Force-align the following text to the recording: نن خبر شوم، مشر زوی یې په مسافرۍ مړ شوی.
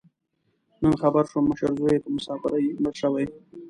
نن 0.81 0.93
خبر 1.01 1.23
شوم، 1.31 1.43
مشر 1.49 1.71
زوی 1.79 1.93
یې 1.95 2.03
په 2.03 2.09
مسافرۍ 2.15 2.65
مړ 2.81 2.93
شوی. 3.01 3.25